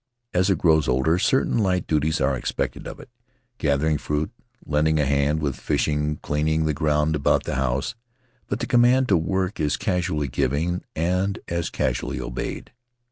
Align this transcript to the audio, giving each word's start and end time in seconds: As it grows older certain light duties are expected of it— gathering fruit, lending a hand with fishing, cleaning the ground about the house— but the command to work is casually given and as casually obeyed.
As 0.33 0.49
it 0.49 0.57
grows 0.57 0.87
older 0.87 1.19
certain 1.19 1.59
light 1.59 1.85
duties 1.85 2.19
are 2.19 2.35
expected 2.35 2.87
of 2.87 2.99
it— 2.99 3.09
gathering 3.59 3.99
fruit, 3.99 4.31
lending 4.65 4.97
a 4.99 5.05
hand 5.05 5.43
with 5.43 5.55
fishing, 5.55 6.15
cleaning 6.23 6.65
the 6.65 6.73
ground 6.73 7.15
about 7.15 7.43
the 7.43 7.53
house— 7.53 7.93
but 8.49 8.59
the 8.61 8.65
command 8.65 9.07
to 9.09 9.15
work 9.17 9.59
is 9.59 9.77
casually 9.77 10.27
given 10.27 10.83
and 10.95 11.37
as 11.47 11.69
casually 11.69 12.19
obeyed. 12.19 12.71